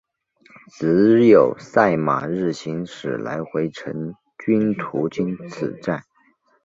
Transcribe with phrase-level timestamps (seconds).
[0.79, 1.19] 只
[1.59, 6.03] 在赛马日行驶来回程均途经此站。